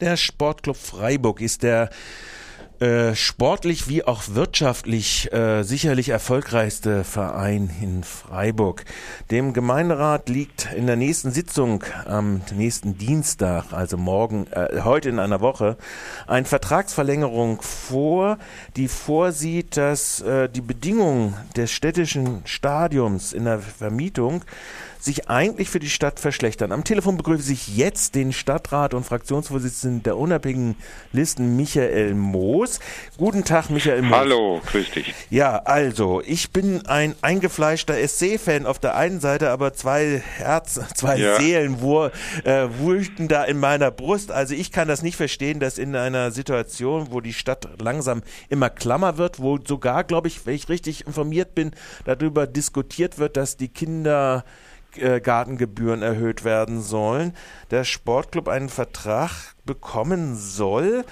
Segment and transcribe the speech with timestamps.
[0.00, 1.90] Der Sportclub Freiburg ist der
[2.80, 8.84] äh, sportlich wie auch wirtschaftlich äh, sicherlich erfolgreichste Verein in Freiburg.
[9.30, 15.18] Dem Gemeinderat liegt in der nächsten Sitzung am nächsten Dienstag, also morgen, äh, heute in
[15.18, 15.76] einer Woche,
[16.26, 18.38] eine Vertragsverlängerung vor,
[18.76, 24.42] die vorsieht, dass äh, die Bedingungen des städtischen Stadiums in der Vermietung
[25.00, 26.72] sich eigentlich für die Stadt verschlechtern.
[26.72, 30.76] Am Telefon begrüße ich jetzt den Stadtrat und Fraktionsvorsitzenden der unabhängigen
[31.12, 32.69] Listen Michael Moos.
[33.16, 34.16] Guten Tag, Michael Moos.
[34.16, 35.14] Hallo, grüß dich.
[35.30, 41.16] Ja, also, ich bin ein eingefleischter SC-Fan auf der einen Seite, aber zwei Herzen, zwei
[41.16, 41.40] ja.
[41.40, 42.12] Seelen wur,
[42.44, 44.30] äh, wühlten da in meiner Brust.
[44.30, 48.70] Also ich kann das nicht verstehen, dass in einer Situation, wo die Stadt langsam immer
[48.70, 51.72] klammer wird, wo sogar, glaube ich, wenn ich richtig informiert bin,
[52.04, 54.44] darüber diskutiert wird, dass die Kinder
[55.22, 57.34] Gartengebühren erhöht werden sollen,
[57.70, 61.04] der Sportclub einen Vertrag bekommen soll,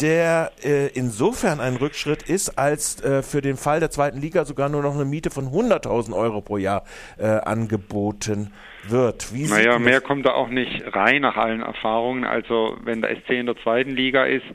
[0.00, 4.68] der äh, insofern ein Rückschritt ist, als äh, für den Fall der zweiten Liga sogar
[4.68, 6.84] nur noch eine Miete von 100.000 Euro pro Jahr
[7.18, 8.52] äh, angeboten
[8.86, 9.34] wird.
[9.34, 12.24] Wie naja, mehr kommt da auch nicht rein nach allen Erfahrungen.
[12.24, 14.46] Also wenn der SC in der zweiten Liga ist,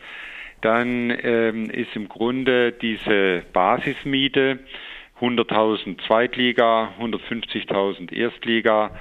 [0.61, 4.59] dann ähm, ist im Grunde diese Basismiete
[5.19, 8.91] 100.000 Zweitliga, 150.000 Erstliga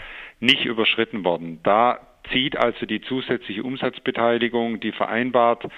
[0.40, 1.60] nicht überschritten worden.
[1.62, 2.00] Da
[2.32, 5.68] zieht also die zusätzliche Umsatzbeteiligung, die vereinbart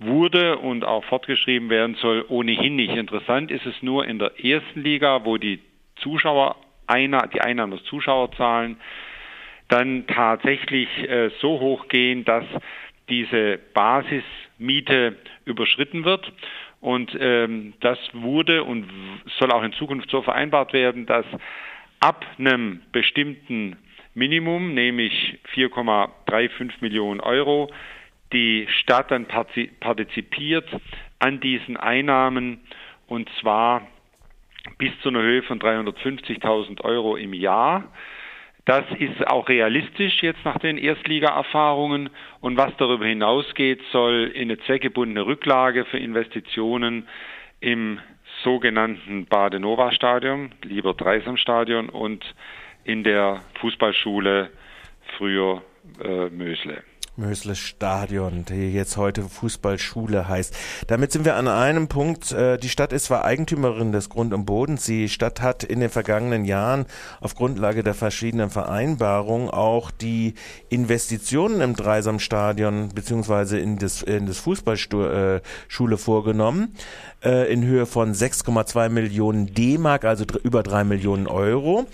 [0.00, 2.96] wurde und auch fortgeschrieben werden soll, ohnehin nicht.
[2.96, 5.60] Interessant ist es nur in der ersten Liga, wo die
[5.96, 6.56] Zuschauer,
[6.90, 8.76] die Einnahmen aus Zuschauerzahlen
[9.68, 12.44] dann tatsächlich äh, so hoch gehen, dass
[13.08, 16.32] diese Basismiete überschritten wird.
[16.80, 18.90] Und ähm, das wurde und
[19.38, 21.26] soll auch in Zukunft so vereinbart werden, dass
[22.00, 23.76] ab einem bestimmten
[24.14, 27.70] Minimum, nämlich 4,35 Millionen Euro,
[28.32, 30.68] die Stadt dann partizipiert
[31.18, 32.60] an diesen Einnahmen
[33.06, 33.86] und zwar
[34.78, 37.84] bis zu einer Höhe von 350.000 Euro im Jahr.
[38.66, 42.10] Das ist auch realistisch jetzt nach den Erstliga-Erfahrungen.
[42.40, 47.08] Und was darüber hinausgeht, soll in eine zweckgebundene Rücklage für Investitionen
[47.60, 47.98] im
[48.44, 52.24] sogenannten Badenova-Stadion, lieber Dreisam-Stadion und
[52.84, 54.50] in der Fußballschule
[55.16, 55.62] früher
[56.02, 56.82] äh, Mösle.
[57.16, 60.54] Mösles Stadion, die jetzt heute Fußballschule heißt.
[60.86, 62.32] Damit sind wir an einem Punkt.
[62.32, 64.84] Äh, die Stadt ist zwar Eigentümerin des Grund- und Bodens.
[64.84, 66.86] Die Stadt hat in den vergangenen Jahren
[67.20, 70.34] auf Grundlage der verschiedenen Vereinbarungen auch die
[70.68, 76.74] Investitionen im Dreisamstadion beziehungsweise in das, in das Fußballschule äh, vorgenommen
[77.24, 81.86] äh, in Höhe von 6,2 Millionen D-Mark, also über drei Millionen Euro.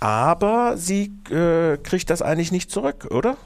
[0.00, 3.36] Aber sie kriegt das eigentlich nicht zurück, oder?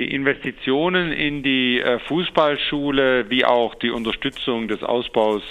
[0.00, 5.42] Die Investitionen in die äh, Fußballschule wie auch die Unterstützung des Ausbaus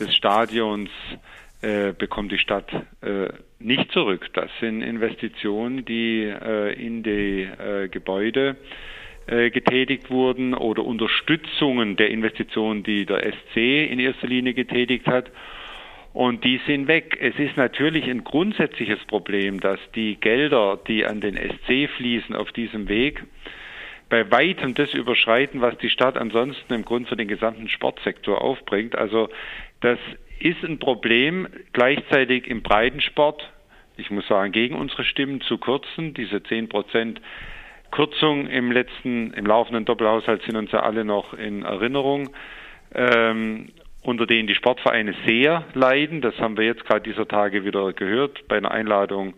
[0.00, 0.90] des Stadions
[1.62, 2.68] äh, bekommt die Stadt
[3.02, 3.28] äh,
[3.60, 4.26] nicht zurück.
[4.32, 8.56] Das sind Investitionen, die äh, in die äh, Gebäude
[9.28, 13.56] äh, getätigt wurden oder Unterstützungen der Investitionen, die der SC
[13.88, 15.30] in erster Linie getätigt hat.
[16.12, 17.16] Und die sind weg.
[17.20, 22.50] Es ist natürlich ein grundsätzliches Problem, dass die Gelder, die an den SC fließen auf
[22.50, 23.22] diesem Weg,
[24.08, 28.96] bei weitem das überschreiten, was die Stadt ansonsten im Grunde für den gesamten Sportsektor aufbringt.
[28.96, 29.28] Also
[29.80, 29.98] das
[30.38, 33.50] ist ein Problem gleichzeitig im Breitensport.
[33.96, 36.14] Ich muss sagen, gegen unsere Stimmen zu kürzen.
[36.14, 37.20] Diese 10 Prozent
[37.90, 42.30] Kürzung im letzten, im laufenden Doppelhaushalt sind uns ja alle noch in Erinnerung.
[42.94, 43.68] Ähm,
[44.02, 46.20] unter denen die Sportvereine sehr leiden.
[46.20, 49.34] Das haben wir jetzt gerade dieser Tage wieder gehört bei einer Einladung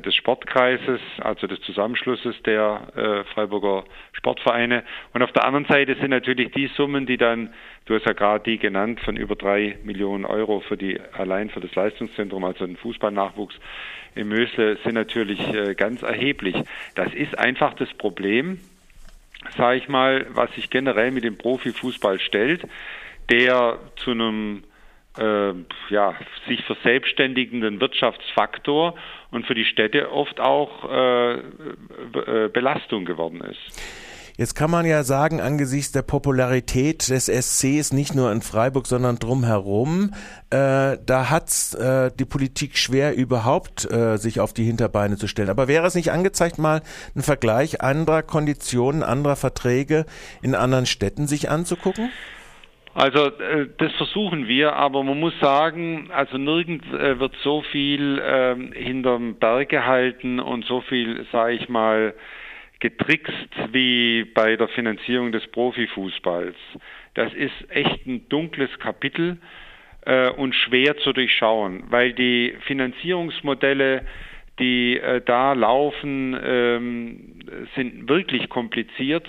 [0.00, 4.84] des Sportkreises, also des Zusammenschlusses der äh, Freiburger Sportvereine.
[5.12, 7.52] Und auf der anderen Seite sind natürlich die Summen, die dann,
[7.86, 11.60] du hast ja gerade die genannt, von über drei Millionen Euro für die allein für
[11.60, 13.54] das Leistungszentrum, also den Fußballnachwuchs
[14.14, 16.56] im Mösle, sind natürlich äh, ganz erheblich.
[16.94, 18.58] Das ist einfach das Problem,
[19.56, 22.66] sage ich mal, was sich generell mit dem Profifußball stellt,
[23.30, 24.64] der zu einem
[25.18, 25.52] äh,
[25.90, 26.14] ja,
[26.46, 28.94] sich verselbstständigenden Wirtschaftsfaktor
[29.30, 33.80] und für die Städte oft auch äh, äh, Belastung geworden ist.
[34.40, 39.18] Jetzt kann man ja sagen, angesichts der Popularität des SCs nicht nur in Freiburg, sondern
[39.18, 40.14] drumherum,
[40.48, 45.50] äh, da hat äh, die Politik schwer, überhaupt äh, sich auf die Hinterbeine zu stellen.
[45.50, 46.80] Aber wäre es nicht angezeigt, mal
[47.14, 50.06] einen Vergleich anderer Konditionen, anderer Verträge
[50.40, 52.08] in anderen Städten sich anzugucken?
[52.94, 58.18] Also äh, das versuchen wir, aber man muss sagen, also nirgends äh, wird so viel
[58.18, 62.14] äh, hinterm Berg gehalten und so viel, sage ich mal,
[62.80, 66.56] getrickst wie bei der Finanzierung des Profifußballs.
[67.14, 69.38] Das ist echt ein dunkles Kapitel
[70.06, 74.04] äh, und schwer zu durchschauen, weil die Finanzierungsmodelle,
[74.58, 77.38] die da laufen, ähm,
[77.74, 79.26] sind wirklich kompliziert.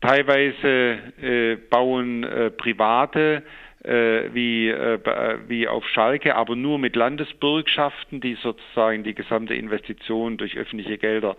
[0.00, 3.42] Teilweise äh, bauen äh, Private
[3.84, 4.98] äh, wie, äh,
[5.46, 11.36] wie auf Schalke, aber nur mit Landesbürgschaften, die sozusagen die gesamte Investition durch öffentliche Gelder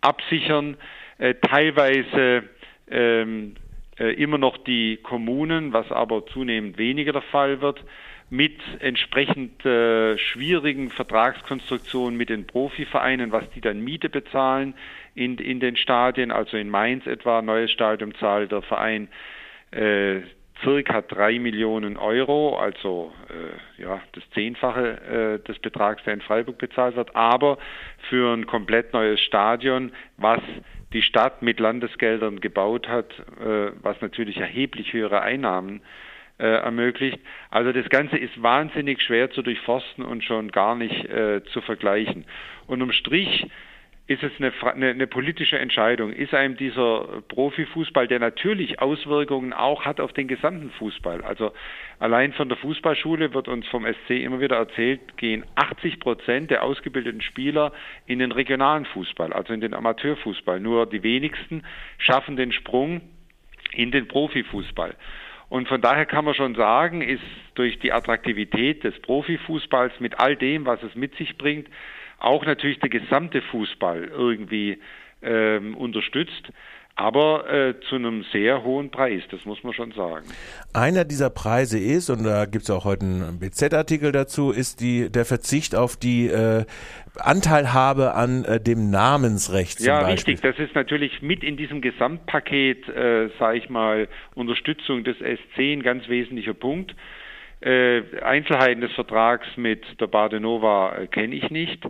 [0.00, 0.76] absichern.
[1.18, 2.44] Äh, teilweise
[2.90, 3.54] ähm,
[3.98, 7.84] äh, immer noch die Kommunen, was aber zunehmend weniger der Fall wird,
[8.30, 14.74] mit entsprechend äh, schwierigen Vertragskonstruktionen mit den Profivereinen, was die dann Miete bezahlen
[15.20, 16.30] in, in den Stadien.
[16.30, 19.08] Also in Mainz etwa, neues Stadion zahlt der Verein
[19.70, 20.20] äh,
[20.62, 26.58] circa drei Millionen Euro, also äh, ja das Zehnfache äh, des Betrags, der in Freiburg
[26.58, 27.58] bezahlt wird, aber
[28.08, 30.40] für ein komplett neues Stadion, was
[30.92, 35.82] die Stadt mit Landesgeldern gebaut hat, äh, was natürlich erheblich höhere Einnahmen
[36.38, 37.20] äh, ermöglicht.
[37.50, 42.24] Also das Ganze ist wahnsinnig schwer zu durchforsten und schon gar nicht äh, zu vergleichen.
[42.66, 43.46] Und um Strich
[44.10, 46.12] ist es eine, eine, eine, politische Entscheidung.
[46.12, 51.22] Ist einem dieser Profifußball, der natürlich Auswirkungen auch hat auf den gesamten Fußball.
[51.22, 51.52] Also
[52.00, 56.64] allein von der Fußballschule wird uns vom SC immer wieder erzählt, gehen 80 Prozent der
[56.64, 57.72] ausgebildeten Spieler
[58.06, 60.58] in den regionalen Fußball, also in den Amateurfußball.
[60.58, 61.62] Nur die wenigsten
[61.98, 63.02] schaffen den Sprung
[63.74, 64.96] in den Profifußball.
[65.50, 67.22] Und von daher kann man schon sagen, ist
[67.54, 71.68] durch die Attraktivität des Profifußballs mit all dem, was es mit sich bringt,
[72.20, 74.78] auch natürlich der gesamte Fußball irgendwie
[75.22, 76.52] ähm, unterstützt
[77.00, 80.26] aber äh, zu einem sehr hohen Preis, das muss man schon sagen.
[80.74, 85.10] Einer dieser Preise ist, und da gibt es auch heute einen BZ-Artikel dazu, ist die,
[85.10, 86.66] der Verzicht auf die äh,
[87.18, 89.80] Anteilhabe an äh, dem Namensrecht.
[89.80, 90.34] ja, Beispiel.
[90.34, 90.40] richtig.
[90.42, 95.82] Das ist natürlich mit in diesem Gesamtpaket, äh, sage ich mal, Unterstützung des SC ein
[95.82, 96.94] ganz wesentlicher Punkt.
[97.60, 101.82] Äh, Einzelheiten des Vertrags mit der Badenova äh, kenne ich nicht,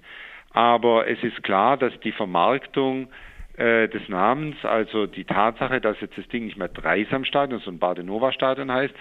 [0.52, 3.08] aber es ist klar, dass die Vermarktung
[3.56, 8.72] äh, des Namens, also die Tatsache, dass jetzt das Ding nicht mehr Dreisamstadion, sondern Badenova-Stadion
[8.72, 8.94] heißt,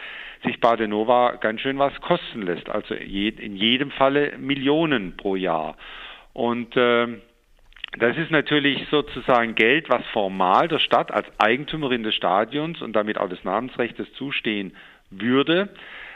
[0.43, 2.69] sich Badenova ganz schön was kosten lässt.
[2.69, 5.75] Also in jedem Falle Millionen pro Jahr.
[6.33, 7.07] Und äh,
[7.97, 13.17] das ist natürlich sozusagen Geld, was formal der Stadt als Eigentümerin des Stadions und damit
[13.17, 14.75] auch des Namensrechts zustehen
[15.09, 15.69] würde.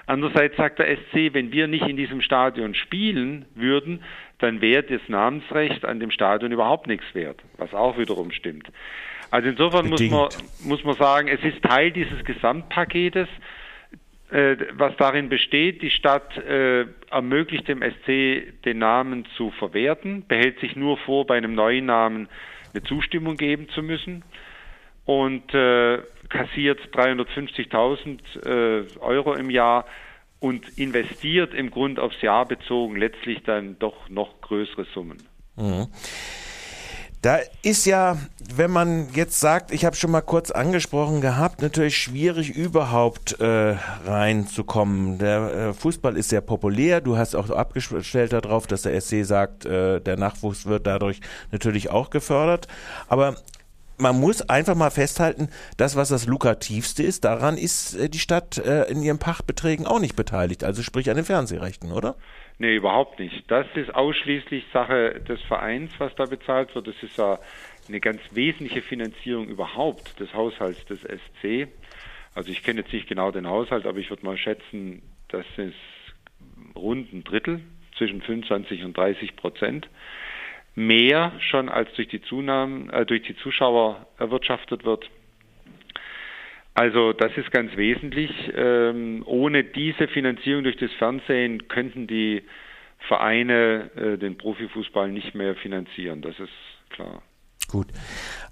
[0.05, 4.03] Andererseits sagt der SC, wenn wir nicht in diesem Stadion spielen würden,
[4.39, 8.67] dann wäre das Namensrecht an dem Stadion überhaupt nichts wert, was auch wiederum stimmt.
[9.31, 10.29] Also insofern muss man,
[10.65, 13.29] muss man sagen, es ist Teil dieses Gesamtpaketes,
[14.29, 20.59] äh, was darin besteht, die Stadt äh, ermöglicht dem SC den Namen zu verwerten, behält
[20.59, 22.27] sich nur vor, bei einem neuen Namen
[22.73, 24.23] eine Zustimmung geben zu müssen.
[25.05, 25.99] Und äh,
[26.33, 29.85] kassiert 350.000 äh, Euro im Jahr
[30.39, 35.19] und investiert im Grund aufs Jahr bezogen letztlich dann doch noch größere Summen.
[35.55, 35.87] Mhm.
[37.21, 38.17] Da ist ja,
[38.53, 43.77] wenn man jetzt sagt, ich habe schon mal kurz angesprochen gehabt, natürlich schwierig überhaupt äh,
[44.05, 45.19] reinzukommen.
[45.19, 46.99] Der äh, Fußball ist sehr populär.
[46.99, 51.21] Du hast auch abgestellt darauf, dass der SC sagt, äh, der Nachwuchs wird dadurch
[51.51, 52.67] natürlich auch gefördert.
[53.07, 53.37] Aber
[53.97, 58.57] man muss einfach mal festhalten, das, was das lukrativste ist, daran ist äh, die Stadt
[58.57, 62.15] äh, in ihren Pachtbeträgen auch nicht beteiligt, also sprich an den Fernsehrechten, oder?
[62.59, 63.49] Nee, überhaupt nicht.
[63.49, 66.87] Das ist ausschließlich Sache des Vereins, was da bezahlt wird.
[66.87, 67.39] Das ist ja
[67.87, 71.67] eine ganz wesentliche Finanzierung überhaupt des Haushalts des SC.
[72.35, 75.73] Also ich kenne jetzt nicht genau den Haushalt, aber ich würde mal schätzen, das ist
[76.75, 77.61] rund ein Drittel,
[77.97, 79.87] zwischen 25 und 30 Prozent
[80.75, 85.09] mehr schon als durch die Zunahmen, äh, durch die Zuschauer erwirtschaftet wird.
[86.73, 88.31] Also das ist ganz wesentlich.
[88.55, 92.41] Ähm, ohne diese Finanzierung durch das Fernsehen könnten die
[93.07, 96.21] Vereine äh, den Profifußball nicht mehr finanzieren.
[96.21, 96.51] Das ist
[96.89, 97.21] klar.
[97.73, 97.87] Gut.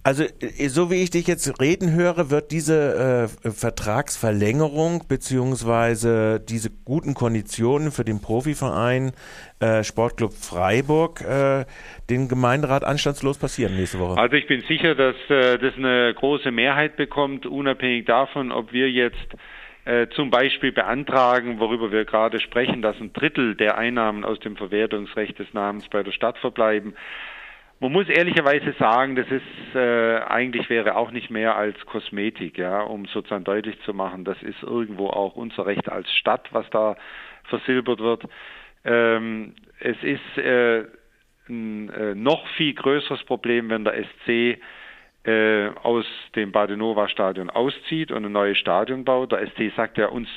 [0.04, 6.72] Also äh, so wie ich dich jetzt reden höre, wird diese äh, Vertragsverlängerung beziehungsweise diese
[6.86, 9.12] guten Konditionen für den Profiverein
[9.60, 11.66] äh, Sportclub Freiburg äh,
[12.10, 14.20] den Gemeinderat anstandslos passieren nächste Woche.
[14.20, 18.90] Also ich bin sicher, dass äh, das eine große Mehrheit bekommt, unabhängig davon, ob wir
[18.90, 19.36] jetzt
[19.86, 24.56] äh, zum Beispiel beantragen, worüber wir gerade sprechen, dass ein Drittel der Einnahmen aus dem
[24.56, 26.96] Verwertungsrecht des Namens bei der Stadt verbleiben.
[27.82, 32.82] Man muss ehrlicherweise sagen, das ist äh, eigentlich wäre auch nicht mehr als Kosmetik, ja,
[32.82, 36.96] um sozusagen deutlich zu machen, das ist irgendwo auch unser Recht als Stadt, was da
[37.46, 38.26] versilbert wird.
[38.86, 40.86] Ähm, es ist äh,
[41.50, 44.60] ein äh, noch viel größeres Problem, wenn der SC
[45.24, 49.32] äh, aus dem Badenova-Stadion auszieht und ein neues Stadion baut.
[49.32, 50.30] Der SC sagt ja uns,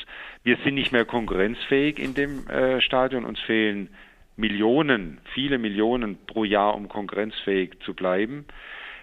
[0.44, 3.90] wir sind nicht mehr konkurrenzfähig in dem äh, Stadion, uns fehlen
[4.36, 8.46] Millionen, viele Millionen pro Jahr, um konkurrenzfähig zu bleiben.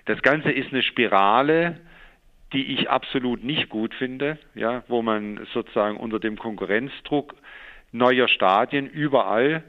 [0.05, 1.79] Das Ganze ist eine Spirale,
[2.53, 7.35] die ich absolut nicht gut finde, ja, wo man sozusagen unter dem Konkurrenzdruck
[7.91, 9.63] neuer Stadien überall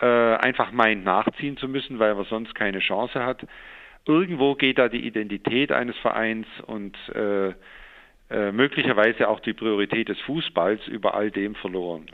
[0.00, 3.46] äh, einfach meint nachziehen zu müssen, weil man sonst keine Chance hat.
[4.06, 7.54] Irgendwo geht da die Identität eines Vereins und äh,
[8.28, 12.06] äh, möglicherweise auch die Priorität des Fußballs über all dem verloren.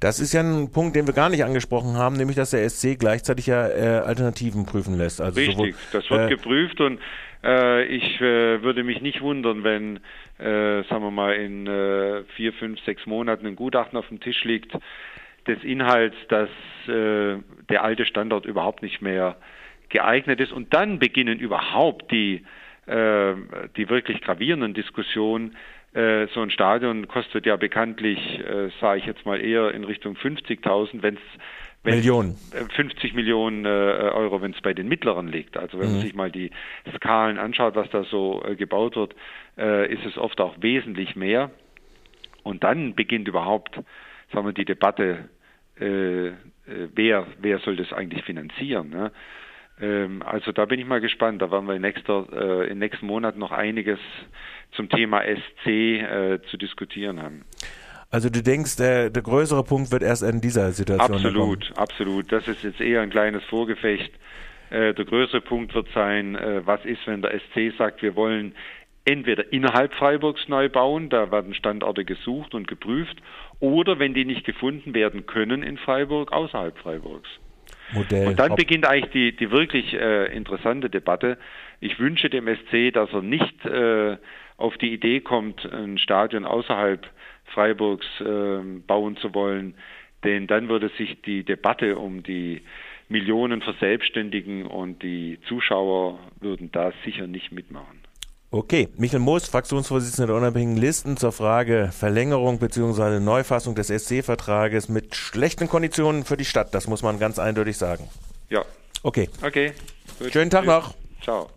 [0.00, 2.98] Das ist ja ein Punkt, den wir gar nicht angesprochen haben, nämlich dass der SC
[2.98, 5.20] gleichzeitig ja äh, Alternativen prüfen lässt.
[5.20, 7.00] Also Richtig, sowohl, das wird äh, geprüft und
[7.44, 9.96] äh, ich äh, würde mich nicht wundern, wenn,
[10.38, 14.44] äh, sagen wir mal, in äh, vier, fünf, sechs Monaten ein Gutachten auf dem Tisch
[14.44, 14.72] liegt
[15.46, 16.48] des Inhalts, dass
[16.86, 17.36] äh,
[17.68, 19.36] der alte Standort überhaupt nicht mehr
[19.88, 20.52] geeignet ist.
[20.52, 22.44] Und dann beginnen überhaupt die,
[22.86, 23.34] äh,
[23.76, 25.56] die wirklich gravierenden Diskussionen,
[25.92, 30.16] äh, so ein Stadion kostet ja bekanntlich, äh, sage ich jetzt mal eher in Richtung
[30.16, 31.20] 50.000, wenn es
[31.82, 32.36] Millionen.
[32.76, 35.56] 50 Millionen äh, Euro, wenn es bei den mittleren liegt.
[35.56, 35.92] Also wenn mhm.
[35.94, 36.50] man sich mal die
[36.96, 39.14] Skalen anschaut, was da so äh, gebaut wird,
[39.56, 41.50] äh, ist es oft auch wesentlich mehr.
[42.42, 43.80] Und dann beginnt überhaupt,
[44.32, 45.30] sagen wir, die Debatte,
[45.80, 46.34] äh, äh,
[46.94, 48.90] wer, wer soll das eigentlich finanzieren?
[48.90, 49.10] Ne?
[49.80, 51.42] Ähm, also da bin ich mal gespannt.
[51.42, 53.98] Da werden wir in, nächster, äh, in nächsten Monaten noch einiges
[54.72, 57.44] zum Thema SC äh, zu diskutieren haben.
[58.10, 61.78] Also du denkst, der, der größere Punkt wird erst in dieser Situation Absolut, kommen.
[61.78, 62.32] absolut.
[62.32, 64.12] Das ist jetzt eher ein kleines Vorgefecht.
[64.70, 68.54] Äh, der größere Punkt wird sein, äh, was ist, wenn der SC sagt, wir wollen
[69.04, 73.16] entweder innerhalb Freiburgs neu bauen, da werden Standorte gesucht und geprüft,
[73.60, 77.28] oder wenn die nicht gefunden werden können in Freiburg, außerhalb Freiburgs.
[77.92, 78.28] Modell.
[78.28, 81.38] Und dann beginnt eigentlich die, die wirklich äh, interessante Debatte.
[81.80, 84.16] Ich wünsche dem SC, dass er nicht äh,
[84.56, 87.06] auf die Idee kommt, ein Stadion außerhalb
[87.46, 89.74] Freiburgs äh, bauen zu wollen,
[90.24, 92.62] denn dann würde sich die Debatte um die
[93.08, 97.99] Millionen verselbstständigen und die Zuschauer würden da sicher nicht mitmachen.
[98.52, 103.20] Okay, Michael Moos, Fraktionsvorsitzender der Unabhängigen Listen zur Frage Verlängerung bzw.
[103.20, 106.74] Neufassung des SC-Vertrages mit schlechten Konditionen für die Stadt.
[106.74, 108.08] Das muss man ganz eindeutig sagen.
[108.48, 108.64] Ja.
[109.04, 109.28] Okay.
[109.40, 109.72] Okay.
[110.18, 110.32] Gut.
[110.32, 110.68] Schönen Tag Tschüss.
[110.68, 110.94] noch.
[111.22, 111.48] Ciao.